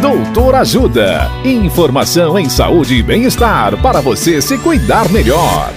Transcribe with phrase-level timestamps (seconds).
[0.00, 1.30] Doutor Ajuda.
[1.42, 5.72] Informação em saúde e bem-estar para você se cuidar melhor.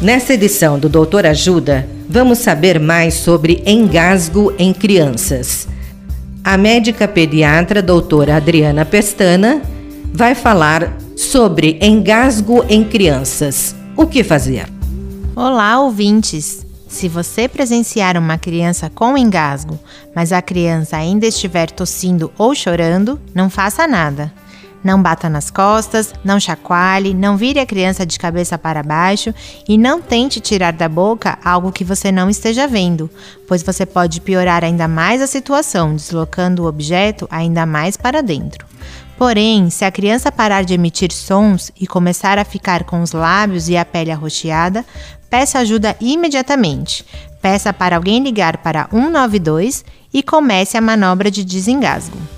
[0.00, 5.68] Nesta edição do Doutor Ajuda, vamos saber mais sobre engasgo em crianças.
[6.42, 9.60] A médica pediatra doutora Adriana Pestana
[10.14, 13.76] vai falar sobre engasgo em crianças.
[13.94, 14.66] O que fazer?
[15.34, 16.64] Olá, ouvintes!
[16.88, 19.78] Se você presenciar uma criança com engasgo,
[20.14, 24.32] mas a criança ainda estiver tossindo ou chorando, não faça nada.
[24.86, 29.34] Não bata nas costas, não chacoalhe, não vire a criança de cabeça para baixo
[29.68, 33.10] e não tente tirar da boca algo que você não esteja vendo,
[33.48, 38.64] pois você pode piorar ainda mais a situação, deslocando o objeto ainda mais para dentro.
[39.18, 43.68] Porém, se a criança parar de emitir sons e começar a ficar com os lábios
[43.68, 44.86] e a pele arroxeada,
[45.28, 47.04] peça ajuda imediatamente.
[47.42, 49.84] Peça para alguém ligar para 192
[50.14, 52.36] e comece a manobra de desengasgo.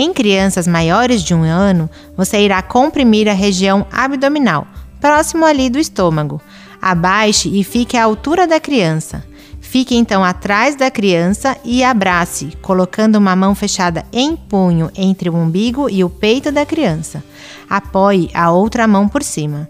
[0.00, 4.64] Em crianças maiores de um ano, você irá comprimir a região abdominal,
[5.00, 6.40] próximo ali do estômago.
[6.80, 9.24] Abaixe e fique à altura da criança.
[9.60, 15.34] Fique então atrás da criança e abrace, colocando uma mão fechada em punho entre o
[15.34, 17.20] umbigo e o peito da criança.
[17.68, 19.68] Apoie a outra mão por cima.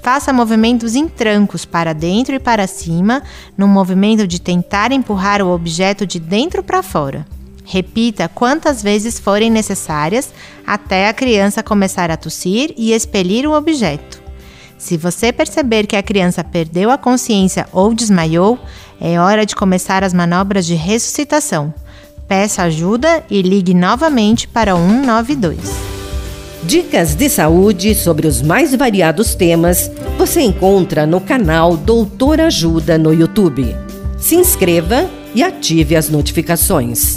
[0.00, 3.22] Faça movimentos em trancos para dentro e para cima,
[3.58, 7.26] no movimento de tentar empurrar o objeto de dentro para fora.
[7.66, 10.32] Repita quantas vezes forem necessárias
[10.64, 14.22] até a criança começar a tossir e expelir o objeto.
[14.78, 18.58] Se você perceber que a criança perdeu a consciência ou desmaiou,
[19.00, 21.74] é hora de começar as manobras de ressuscitação.
[22.28, 25.58] Peça ajuda e ligue novamente para 192.
[26.62, 33.12] Dicas de saúde sobre os mais variados temas você encontra no canal Doutor Ajuda no
[33.12, 33.74] YouTube.
[34.18, 37.16] Se inscreva e ative as notificações.